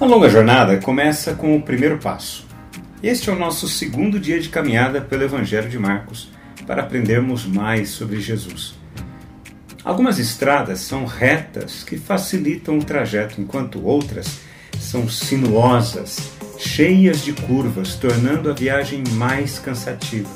[0.00, 2.46] Uma longa jornada começa com o primeiro passo.
[3.02, 6.30] Este é o nosso segundo dia de caminhada pelo Evangelho de Marcos
[6.68, 8.74] para aprendermos mais sobre Jesus.
[9.82, 14.38] Algumas estradas são retas que facilitam o trajeto, enquanto outras
[14.78, 20.30] são sinuosas, cheias de curvas, tornando a viagem mais cansativa.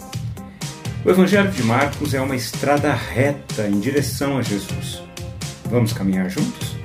[1.05, 5.05] O Evangelho de Marcos é uma estrada reta em direção a Jesus.
[5.71, 6.82] Vamos caminhar juntos?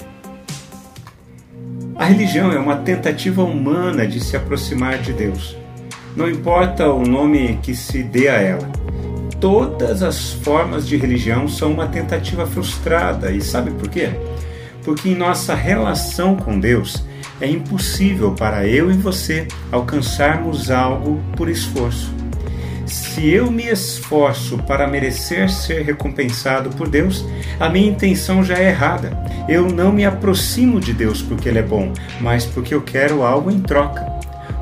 [1.98, 5.58] A religião é uma tentativa humana de se aproximar de Deus.
[6.16, 8.70] Não importa o nome que se dê a ela.
[9.40, 13.32] Todas as formas de religião são uma tentativa frustrada.
[13.32, 14.12] E sabe por quê?
[14.84, 17.04] Porque em nossa relação com Deus
[17.42, 22.14] é impossível para eu e você alcançarmos algo por esforço.
[22.88, 27.26] Se eu me esforço para merecer ser recompensado por Deus,
[27.60, 29.18] a minha intenção já é errada.
[29.50, 33.52] Eu não me aproximo de Deus porque Ele é bom, mas porque eu quero algo
[33.52, 34.08] em troca.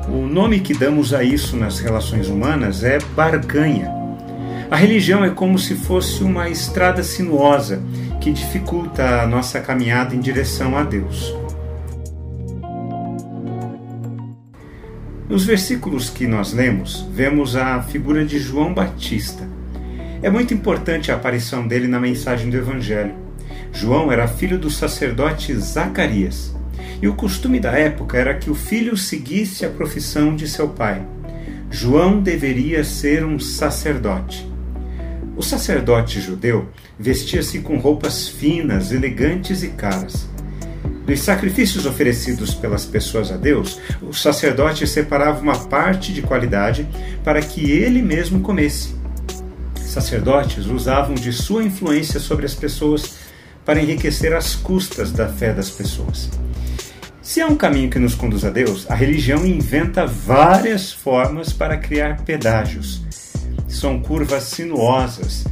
[0.08, 3.94] O nome que damos a isso nas relações humanas é barganha.
[4.68, 7.80] A religião é como se fosse uma estrada sinuosa
[8.20, 11.32] que dificulta a nossa caminhada em direção a Deus.
[15.28, 19.42] Nos versículos que nós lemos, vemos a figura de João Batista.
[20.22, 23.12] É muito importante a aparição dele na mensagem do Evangelho.
[23.72, 26.54] João era filho do sacerdote Zacarias,
[27.02, 31.04] e o costume da época era que o filho seguisse a profissão de seu pai.
[31.72, 34.48] João deveria ser um sacerdote.
[35.36, 40.28] O sacerdote judeu vestia-se com roupas finas, elegantes e caras.
[41.06, 46.86] Dos sacrifícios oferecidos pelas pessoas a Deus, o sacerdote separava uma parte de qualidade
[47.22, 48.96] para que ele mesmo comesse.
[49.80, 53.14] Sacerdotes usavam de sua influência sobre as pessoas
[53.64, 56.28] para enriquecer as custas da fé das pessoas.
[57.22, 61.76] Se há um caminho que nos conduz a Deus, a religião inventa várias formas para
[61.76, 63.02] criar pedágios.
[63.68, 65.44] São curvas sinuosas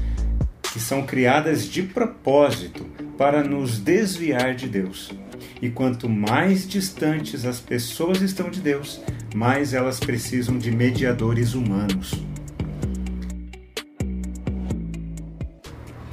[0.73, 2.85] que são criadas de propósito
[3.17, 5.13] para nos desviar de Deus.
[5.61, 9.01] E quanto mais distantes as pessoas estão de Deus,
[9.35, 12.15] mais elas precisam de mediadores humanos.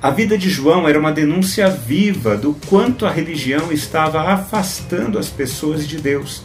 [0.02, 5.30] A vida de João era uma denúncia viva do quanto a religião estava afastando as
[5.30, 6.42] pessoas de Deus.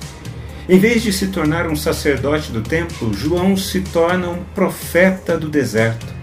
[0.68, 5.48] Em vez de se tornar um sacerdote do templo, João se torna um profeta do
[5.48, 6.15] deserto.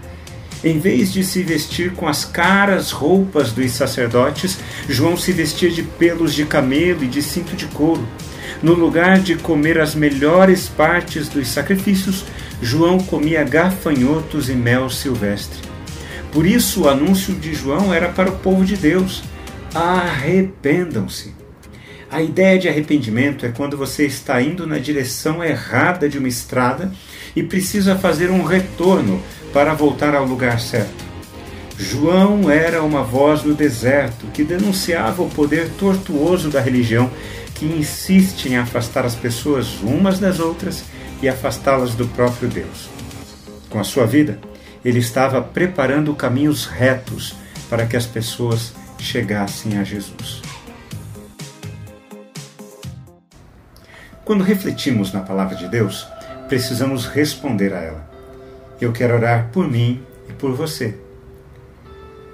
[0.64, 4.58] Em vez de se vestir com as caras roupas dos sacerdotes,
[4.88, 8.08] João se vestia de pelos de camelo e de cinto de couro.
[8.62, 12.24] No lugar de comer as melhores partes dos sacrifícios,
[12.62, 15.60] João comia gafanhotos e mel silvestre.
[16.32, 19.22] Por isso, o anúncio de João era para o povo de Deus:
[19.74, 21.43] arrependam-se.
[22.14, 26.92] A ideia de arrependimento é quando você está indo na direção errada de uma estrada
[27.34, 29.20] e precisa fazer um retorno
[29.52, 31.04] para voltar ao lugar certo.
[31.76, 37.10] João era uma voz no deserto que denunciava o poder tortuoso da religião
[37.52, 40.84] que insiste em afastar as pessoas umas das outras
[41.20, 42.88] e afastá-las do próprio Deus.
[43.68, 44.38] Com a sua vida,
[44.84, 47.34] ele estava preparando caminhos retos
[47.68, 50.53] para que as pessoas chegassem a Jesus.
[54.24, 56.08] Quando refletimos na palavra de Deus,
[56.48, 58.10] precisamos responder a ela.
[58.80, 60.94] Eu quero orar por mim e por você.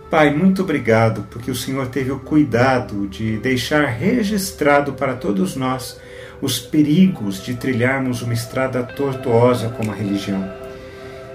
[0.09, 6.01] Pai, muito obrigado porque o Senhor teve o cuidado de deixar registrado para todos nós
[6.41, 10.49] os perigos de trilharmos uma estrada tortuosa como a religião.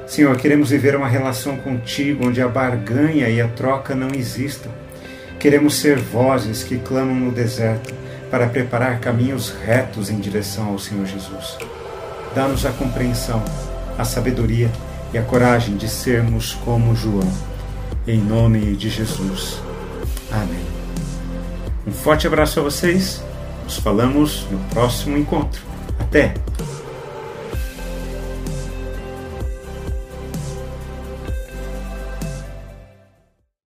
[0.07, 4.69] Senhor, queremos viver uma relação contigo onde a barganha e a troca não existam.
[5.37, 7.93] Queremos ser vozes que clamam no deserto
[8.29, 11.57] para preparar caminhos retos em direção ao Senhor Jesus.
[12.33, 13.43] Dá-nos a compreensão,
[13.97, 14.69] a sabedoria
[15.13, 17.31] e a coragem de sermos como João.
[18.07, 19.59] Em nome de Jesus.
[20.31, 20.65] Amém.
[21.87, 23.23] Um forte abraço a vocês.
[23.63, 25.61] Nos falamos no próximo encontro.
[25.99, 26.33] Até!